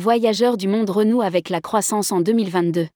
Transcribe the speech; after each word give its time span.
Voyageurs 0.00 0.56
du 0.56 0.66
monde 0.66 0.88
renoue 0.88 1.20
avec 1.20 1.50
la 1.50 1.60
croissance 1.60 2.10
en 2.10 2.22
2022. 2.22 2.88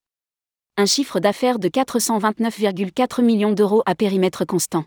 Un 0.79 0.87
chiffre 0.87 1.21
d'affaires 1.21 1.59
de 1.59 1.69
429,4 1.69 3.23
millions 3.23 3.53
d'euros 3.53 3.83
à 3.85 3.95
périmètre 3.95 4.47
constant. 4.47 4.87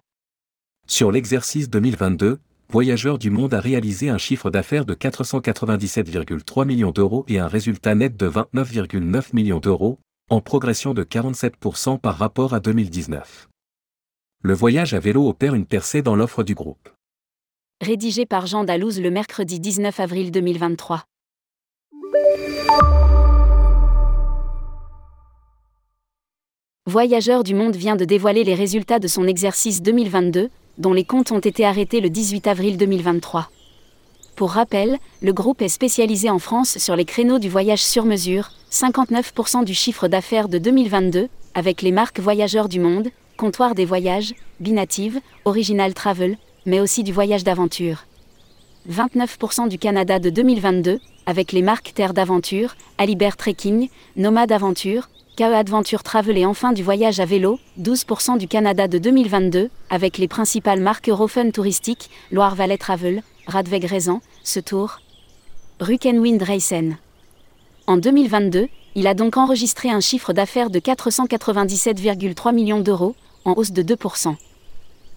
Sur 0.88 1.12
l'exercice 1.12 1.70
2022, 1.70 2.40
Voyageurs 2.70 3.20
du 3.20 3.30
Monde 3.30 3.54
a 3.54 3.60
réalisé 3.60 4.10
un 4.10 4.18
chiffre 4.18 4.50
d'affaires 4.50 4.86
de 4.86 4.96
497,3 4.96 6.66
millions 6.66 6.90
d'euros 6.90 7.24
et 7.28 7.38
un 7.38 7.48
résultat 7.48 7.94
net 7.94 8.18
de 8.18 8.28
29,9 8.28 9.36
millions 9.36 9.60
d'euros, 9.60 10.00
en 10.32 10.42
progression 10.42 10.96
de 10.96 11.04
47% 11.04 12.00
par 12.00 12.18
rapport 12.18 12.56
à 12.56 12.60
2019. 12.60 13.48
Le 14.42 14.54
voyage 14.56 14.96
à 14.96 15.00
vélo 15.00 15.30
opère 15.30 15.54
une 15.54 15.68
percée 15.68 16.02
dans 16.02 16.16
l'offre 16.16 16.42
du 16.42 16.56
groupe. 16.56 16.90
Rédigé 17.80 18.26
par 18.26 18.48
Jean 18.48 18.64
Dalouse 18.64 19.00
le 19.00 19.12
mercredi 19.12 19.60
19 19.60 20.00
avril 20.00 20.32
2023. 20.32 21.04
Voyageurs 26.90 27.44
du 27.44 27.54
Monde 27.54 27.76
vient 27.76 27.98
de 27.98 28.06
dévoiler 28.06 28.46
les 28.46 28.56
résultats 28.56 28.98
de 28.98 29.10
son 29.10 29.28
exercice 29.28 29.82
2022, 29.82 30.50
dont 30.78 30.94
les 30.94 31.04
comptes 31.04 31.34
ont 31.34 31.40
été 31.40 31.66
arrêtés 31.66 32.00
le 32.00 32.10
18 32.10 32.48
avril 32.48 32.78
2023. 32.78 33.50
Pour 34.38 34.52
rappel, 34.52 34.98
le 35.22 35.34
groupe 35.34 35.62
est 35.62 35.68
spécialisé 35.68 36.30
en 36.30 36.40
France 36.40 36.78
sur 36.78 36.96
les 36.96 37.04
créneaux 37.04 37.40
du 37.40 37.50
voyage 37.50 37.84
sur 37.84 38.06
mesure, 38.06 38.52
59% 38.72 39.66
du 39.66 39.74
chiffre 39.74 40.08
d'affaires 40.08 40.48
de 40.48 40.60
2022, 40.60 41.28
avec 41.56 41.82
les 41.82 41.92
marques 41.92 42.22
Voyageurs 42.22 42.70
du 42.70 42.80
Monde, 42.80 43.10
Comptoir 43.36 43.76
des 43.76 43.86
Voyages, 43.86 44.34
Binative, 44.62 45.20
Original 45.44 45.94
Travel, 45.94 46.38
mais 46.66 46.80
aussi 46.80 47.04
du 47.04 47.12
voyage 47.12 47.44
d'aventure. 47.44 48.06
29% 48.90 49.68
du 49.68 49.78
Canada 49.78 50.18
de 50.18 50.30
2022, 50.30 51.00
avec 51.26 51.52
les 51.52 51.62
marques 51.62 51.92
Terre 51.94 52.14
d'Aventure, 52.14 52.76
Alibert 52.98 53.36
Trekking, 53.36 53.90
Nomade 54.16 54.52
Aventure, 54.52 55.10
KE 55.36 55.44
Adventure 55.44 56.04
Travel 56.04 56.38
et 56.38 56.46
enfin 56.46 56.72
du 56.72 56.84
voyage 56.84 57.20
à 57.20 57.26
vélo, 57.26 57.60
12% 57.82 58.38
du 58.38 58.48
Canada 58.48 58.88
de 58.88 58.98
2022, 58.98 59.70
avec 59.90 60.18
les 60.18 60.30
principales 60.30 60.80
marques 60.80 61.10
Eurofun 61.10 61.52
Touristique, 61.52 62.10
Loire-Valais 62.32 62.78
Travel, 62.78 63.24
Radweg 63.46 63.84
Raisin, 63.84 64.22
Setour, 64.44 65.02
Rukenwind 65.82 66.42
Racen. 66.42 66.98
En 67.88 67.98
2022, 67.98 68.68
il 68.96 69.06
a 69.06 69.14
donc 69.14 69.36
enregistré 69.36 69.90
un 69.90 70.00
chiffre 70.00 70.32
d'affaires 70.32 70.70
de 70.70 70.80
497,3 70.80 72.56
millions 72.56 72.80
d'euros, 72.80 73.16
en 73.44 73.54
hausse 73.58 73.72
de 73.72 73.84
2%. 73.84 74.36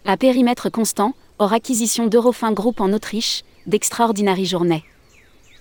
À 0.06 0.16
périmètre 0.16 0.70
constant, 0.70 1.14
hors 1.38 1.52
acquisition 1.52 2.08
d'Eurofin 2.08 2.52
Group 2.52 2.80
en 2.80 2.92
Autriche, 2.92 3.42
d'extraordinaires 3.66 4.44
journées. 4.44 4.84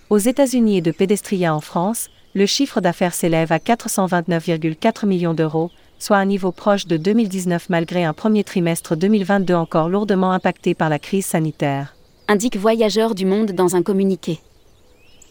Aux 0.09 0.17
États-Unis 0.17 0.77
et 0.77 0.81
de 0.81 0.91
Pédestria 0.91 1.53
en 1.53 1.61
France, 1.61 2.09
le 2.33 2.45
chiffre 2.45 2.81
d'affaires 2.81 3.13
s'élève 3.13 3.51
à 3.51 3.57
429,4 3.57 5.05
millions 5.05 5.33
d'euros, 5.33 5.71
soit 5.99 6.17
un 6.17 6.25
niveau 6.25 6.51
proche 6.51 6.87
de 6.87 6.97
2019 6.97 7.69
malgré 7.69 8.03
un 8.03 8.13
premier 8.13 8.43
trimestre 8.43 8.95
2022 8.95 9.53
encore 9.53 9.89
lourdement 9.89 10.31
impacté 10.31 10.73
par 10.73 10.89
la 10.89 10.99
crise 10.99 11.25
sanitaire. 11.25 11.95
Indique 12.27 12.57
Voyageurs 12.57 13.15
du 13.15 13.25
Monde 13.25 13.51
dans 13.51 13.75
un 13.75 13.81
communiqué. 13.81 14.39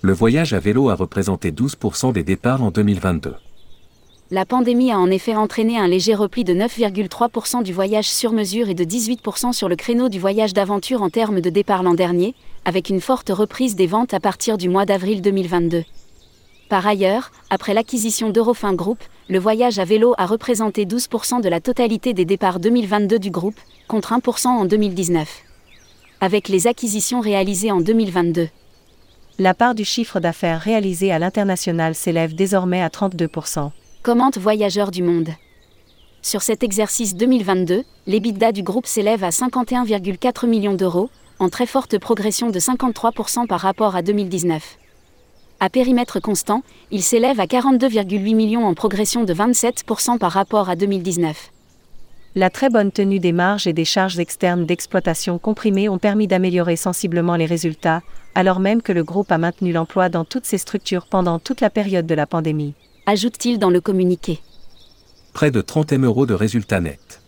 Le 0.02 0.12
voyage 0.12 0.52
à 0.52 0.60
vélo 0.60 0.90
a 0.90 0.94
représenté 0.94 1.50
12% 1.50 2.12
des 2.12 2.22
départs 2.22 2.62
en 2.62 2.70
2022. 2.70 3.34
La 4.30 4.44
pandémie 4.44 4.92
a 4.92 4.98
en 4.98 5.10
effet 5.10 5.34
entraîné 5.34 5.78
un 5.78 5.88
léger 5.88 6.14
repli 6.14 6.44
de 6.44 6.52
9,3% 6.52 7.62
du 7.62 7.72
voyage 7.72 8.10
sur 8.10 8.32
mesure 8.32 8.68
et 8.68 8.74
de 8.74 8.84
18% 8.84 9.54
sur 9.54 9.70
le 9.70 9.76
créneau 9.76 10.10
du 10.10 10.20
voyage 10.20 10.52
d'aventure 10.52 11.00
en 11.00 11.08
termes 11.08 11.40
de 11.40 11.48
départ 11.48 11.82
l'an 11.82 11.94
dernier, 11.94 12.34
avec 12.66 12.90
une 12.90 13.00
forte 13.00 13.30
reprise 13.30 13.74
des 13.74 13.86
ventes 13.86 14.12
à 14.12 14.20
partir 14.20 14.58
du 14.58 14.68
mois 14.68 14.84
d'avril 14.84 15.22
2022. 15.22 15.82
Par 16.68 16.86
ailleurs, 16.86 17.30
après 17.48 17.72
l'acquisition 17.72 18.28
d'Eurofin 18.28 18.74
Group, 18.74 18.98
le 19.30 19.38
voyage 19.38 19.78
à 19.78 19.86
vélo 19.86 20.14
a 20.18 20.26
représenté 20.26 20.84
12% 20.84 21.40
de 21.40 21.48
la 21.48 21.62
totalité 21.62 22.12
des 22.12 22.26
départs 22.26 22.60
2022 22.60 23.18
du 23.18 23.30
groupe, 23.30 23.58
contre 23.86 24.12
1% 24.12 24.48
en 24.48 24.66
2019. 24.66 25.26
Avec 26.20 26.48
les 26.48 26.66
acquisitions 26.66 27.20
réalisées 27.20 27.72
en 27.72 27.80
2022. 27.80 28.50
La 29.38 29.54
part 29.54 29.74
du 29.74 29.86
chiffre 29.86 30.20
d'affaires 30.20 30.60
réalisé 30.60 31.12
à 31.12 31.18
l'international 31.18 31.94
s'élève 31.94 32.34
désormais 32.34 32.82
à 32.82 32.88
32%. 32.88 33.70
Commente 34.08 34.38
Voyageurs 34.38 34.90
du 34.90 35.02
Monde. 35.02 35.28
Sur 36.22 36.40
cet 36.40 36.62
exercice 36.62 37.14
2022, 37.14 37.84
l'EBITDA 38.06 38.52
du 38.52 38.62
groupe 38.62 38.86
s'élève 38.86 39.22
à 39.22 39.28
51,4 39.28 40.46
millions 40.46 40.72
d'euros, 40.72 41.10
en 41.38 41.50
très 41.50 41.66
forte 41.66 41.98
progression 41.98 42.48
de 42.48 42.58
53% 42.58 43.46
par 43.46 43.60
rapport 43.60 43.96
à 43.96 44.00
2019. 44.00 44.78
À 45.60 45.68
périmètre 45.68 46.20
constant, 46.20 46.62
il 46.90 47.02
s'élève 47.02 47.38
à 47.38 47.44
42,8 47.44 48.34
millions 48.34 48.64
en 48.64 48.72
progression 48.72 49.24
de 49.24 49.34
27% 49.34 50.16
par 50.16 50.32
rapport 50.32 50.70
à 50.70 50.74
2019. 50.74 51.50
La 52.34 52.48
très 52.48 52.70
bonne 52.70 52.92
tenue 52.92 53.20
des 53.20 53.32
marges 53.32 53.66
et 53.66 53.74
des 53.74 53.84
charges 53.84 54.18
externes 54.18 54.64
d'exploitation 54.64 55.38
comprimées 55.38 55.90
ont 55.90 55.98
permis 55.98 56.28
d'améliorer 56.28 56.76
sensiblement 56.76 57.36
les 57.36 57.44
résultats, 57.44 58.00
alors 58.34 58.58
même 58.58 58.80
que 58.80 58.92
le 58.92 59.04
groupe 59.04 59.30
a 59.30 59.36
maintenu 59.36 59.70
l'emploi 59.70 60.08
dans 60.08 60.24
toutes 60.24 60.46
ses 60.46 60.56
structures 60.56 61.04
pendant 61.04 61.38
toute 61.38 61.60
la 61.60 61.68
période 61.68 62.06
de 62.06 62.14
la 62.14 62.26
pandémie. 62.26 62.72
Ajoute-t-il 63.10 63.58
dans 63.58 63.70
le 63.70 63.80
communiqué. 63.80 64.38
Près 65.32 65.50
de 65.50 65.62
30 65.62 65.92
M 65.92 66.04
euros 66.04 66.26
de 66.26 66.34
résultats 66.34 66.82
nets 66.82 67.22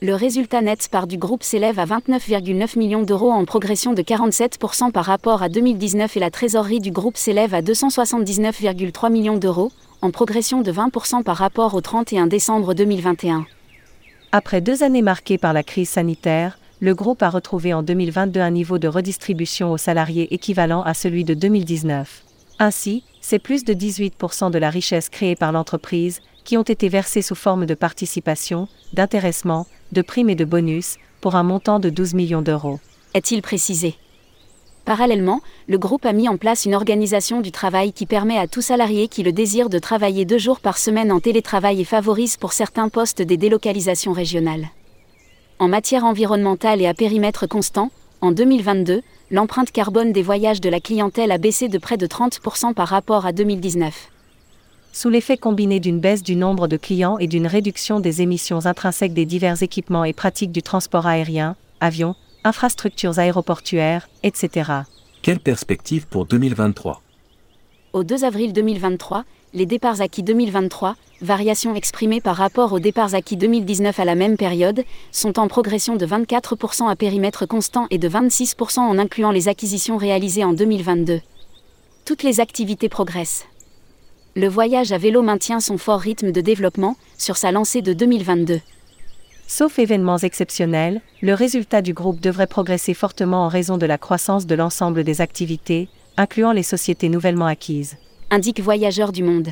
le 0.00 0.14
résultat 0.14 0.60
net 0.60 0.88
par 0.88 1.06
du 1.06 1.16
groupe 1.16 1.42
s'élève 1.42 1.78
à 1.78 1.86
29,9 1.86 2.78
millions 2.78 3.02
d'euros 3.02 3.30
en 3.30 3.44
progression 3.44 3.92
de 3.92 4.02
47% 4.02 4.92
par 4.92 5.06
rapport 5.06 5.42
à 5.42 5.48
2019 5.48 6.16
et 6.16 6.20
la 6.20 6.30
trésorerie 6.30 6.78
du 6.78 6.92
groupe 6.92 7.16
s'élève 7.16 7.54
à 7.54 7.62
279,3 7.62 9.10
millions 9.10 9.38
d'euros, 9.38 9.72
en 10.00 10.10
progression 10.10 10.60
de 10.60 10.70
20% 10.70 11.24
par 11.24 11.38
rapport 11.38 11.74
au 11.74 11.80
31 11.80 12.26
décembre 12.26 12.74
2021. 12.74 13.46
Après 14.30 14.60
deux 14.60 14.84
années 14.84 15.02
marquées 15.02 15.38
par 15.38 15.54
la 15.54 15.62
crise 15.62 15.88
sanitaire, 15.88 16.58
le 16.80 16.94
groupe 16.94 17.22
a 17.22 17.30
retrouvé 17.30 17.72
en 17.72 17.82
2022 17.82 18.40
un 18.40 18.50
niveau 18.50 18.78
de 18.78 18.86
redistribution 18.88 19.72
aux 19.72 19.78
salariés 19.78 20.32
équivalent 20.34 20.82
à 20.82 20.92
celui 20.94 21.24
de 21.24 21.34
2019. 21.34 22.23
Ainsi, 22.58 23.02
c'est 23.20 23.38
plus 23.38 23.64
de 23.64 23.74
18% 23.74 24.50
de 24.50 24.58
la 24.58 24.70
richesse 24.70 25.08
créée 25.08 25.34
par 25.34 25.52
l'entreprise 25.52 26.20
qui 26.44 26.56
ont 26.56 26.62
été 26.62 26.88
versés 26.88 27.22
sous 27.22 27.34
forme 27.34 27.66
de 27.66 27.74
participation, 27.74 28.68
d'intéressement, 28.92 29.66
de 29.92 30.02
primes 30.02 30.30
et 30.30 30.34
de 30.34 30.44
bonus, 30.44 30.96
pour 31.20 31.36
un 31.36 31.42
montant 31.42 31.80
de 31.80 31.90
12 31.90 32.14
millions 32.14 32.42
d'euros. 32.42 32.78
Est-il 33.14 33.40
précisé? 33.42 33.94
Parallèlement, 34.84 35.40
le 35.66 35.78
groupe 35.78 36.04
a 36.04 36.12
mis 36.12 36.28
en 36.28 36.36
place 36.36 36.66
une 36.66 36.74
organisation 36.74 37.40
du 37.40 37.50
travail 37.50 37.94
qui 37.94 38.04
permet 38.04 38.36
à 38.36 38.46
tout 38.46 38.60
salarié 38.60 39.08
qui 39.08 39.22
le 39.22 39.32
désire 39.32 39.70
de 39.70 39.78
travailler 39.78 40.26
deux 40.26 40.36
jours 40.36 40.60
par 40.60 40.76
semaine 40.76 41.10
en 41.10 41.20
télétravail 41.20 41.80
et 41.80 41.84
favorise 41.84 42.36
pour 42.36 42.52
certains 42.52 42.90
postes 42.90 43.22
des 43.22 43.38
délocalisations 43.38 44.12
régionales. 44.12 44.68
En 45.58 45.68
matière 45.68 46.04
environnementale 46.04 46.82
et 46.82 46.86
à 46.86 46.92
périmètre 46.92 47.46
constant, 47.46 47.90
en 48.20 48.32
2022, 48.32 49.00
l'empreinte 49.30 49.70
carbone 49.70 50.12
des 50.12 50.22
voyages 50.22 50.60
de 50.60 50.68
la 50.68 50.80
clientèle 50.80 51.32
a 51.32 51.38
baissé 51.38 51.68
de 51.68 51.78
près 51.78 51.96
de 51.96 52.06
30% 52.06 52.74
par 52.74 52.88
rapport 52.88 53.26
à 53.26 53.32
2019 53.32 54.10
sous 54.94 55.10
l'effet 55.10 55.36
combiné 55.36 55.80
d'une 55.80 55.98
baisse 55.98 56.22
du 56.22 56.36
nombre 56.36 56.68
de 56.68 56.76
clients 56.76 57.18
et 57.18 57.26
d'une 57.26 57.48
réduction 57.48 57.98
des 57.98 58.22
émissions 58.22 58.64
intrinsèques 58.64 59.12
des 59.12 59.26
divers 59.26 59.60
équipements 59.60 60.04
et 60.04 60.12
pratiques 60.12 60.52
du 60.52 60.62
transport 60.62 61.06
aérien, 61.06 61.56
avions, 61.80 62.14
infrastructures 62.44 63.18
aéroportuaires, 63.18 64.08
etc. 64.22 64.70
Quelle 65.20 65.40
perspective 65.40 66.06
pour 66.06 66.26
2023 66.26 67.02
Au 67.92 68.04
2 68.04 68.24
avril 68.24 68.52
2023, 68.52 69.24
les 69.54 69.66
départs 69.66 70.00
acquis 70.00 70.22
2023, 70.22 70.96
variations 71.22 71.74
exprimées 71.74 72.20
par 72.20 72.36
rapport 72.36 72.72
aux 72.72 72.80
départs 72.80 73.14
acquis 73.14 73.36
2019 73.36 73.98
à 73.98 74.04
la 74.04 74.14
même 74.14 74.36
période, 74.36 74.84
sont 75.12 75.38
en 75.38 75.48
progression 75.48 75.96
de 75.96 76.04
24% 76.04 76.88
à 76.88 76.96
périmètre 76.96 77.46
constant 77.46 77.86
et 77.90 77.98
de 77.98 78.08
26% 78.08 78.80
en 78.80 78.98
incluant 78.98 79.30
les 79.30 79.48
acquisitions 79.48 79.96
réalisées 79.96 80.44
en 80.44 80.52
2022. 80.52 81.20
Toutes 82.04 82.22
les 82.22 82.40
activités 82.40 82.88
progressent 82.88 83.46
le 84.36 84.48
voyage 84.48 84.90
à 84.90 84.98
vélo 84.98 85.22
maintient 85.22 85.60
son 85.60 85.78
fort 85.78 86.00
rythme 86.00 86.32
de 86.32 86.40
développement 86.40 86.96
sur 87.16 87.36
sa 87.36 87.52
lancée 87.52 87.82
de 87.82 87.92
2022. 87.92 88.60
Sauf 89.46 89.78
événements 89.78 90.18
exceptionnels, 90.18 91.02
le 91.22 91.34
résultat 91.34 91.82
du 91.82 91.94
groupe 91.94 92.20
devrait 92.20 92.48
progresser 92.48 92.94
fortement 92.94 93.44
en 93.44 93.48
raison 93.48 93.78
de 93.78 93.86
la 93.86 93.96
croissance 93.96 94.46
de 94.46 94.56
l'ensemble 94.56 95.04
des 95.04 95.20
activités, 95.20 95.88
incluant 96.16 96.50
les 96.50 96.64
sociétés 96.64 97.08
nouvellement 97.08 97.46
acquises. 97.46 97.96
Indique 98.30 98.60
Voyageurs 98.60 99.12
du 99.12 99.22
Monde. 99.22 99.50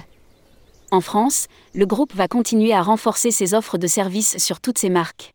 En 0.91 1.01
France, 1.01 1.47
le 1.75 1.87
groupe 1.87 2.15
va 2.15 2.27
continuer 2.27 2.73
à 2.73 2.83
renforcer 2.83 3.31
ses 3.31 3.55
offres 3.55 3.79
de 3.79 3.87
services 3.87 4.39
sur 4.39 4.61
toutes 4.61 4.79
ses 4.79 4.89
marques. 4.89 5.35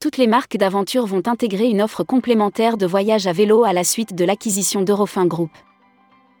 Toutes 0.00 0.18
les 0.18 0.26
marques 0.26 0.56
d'aventure 0.56 1.06
vont 1.06 1.22
intégrer 1.26 1.68
une 1.68 1.82
offre 1.82 2.04
complémentaire 2.04 2.76
de 2.76 2.86
voyage 2.86 3.26
à 3.26 3.32
vélo 3.32 3.64
à 3.64 3.72
la 3.72 3.84
suite 3.84 4.14
de 4.14 4.24
l'acquisition 4.24 4.82
d'Eurofin 4.82 5.26
Group. 5.26 5.50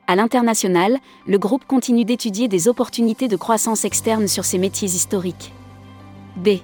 À 0.06 0.16
l'international, 0.16 0.98
le 1.26 1.38
groupe 1.38 1.66
continue 1.66 2.04
d'étudier 2.04 2.48
des 2.48 2.68
opportunités 2.68 3.28
de 3.28 3.36
croissance 3.36 3.84
externe 3.84 4.28
sur 4.28 4.44
ses 4.44 4.58
métiers 4.58 4.88
historiques. 4.88 5.52
B. 6.36 6.60